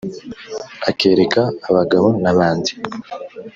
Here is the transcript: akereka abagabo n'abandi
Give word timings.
akereka 0.89 1.41
abagabo 1.69 2.07
n'abandi 2.23 2.71